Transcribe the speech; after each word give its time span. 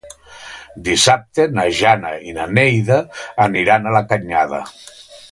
Dissabte 0.85 1.43
na 1.57 1.65
Jana 1.79 2.13
i 2.29 2.33
na 2.37 2.47
Neida 2.59 2.97
aniran 3.45 3.85
a 3.85 3.93
la 3.97 4.01
Canyada. 4.15 4.63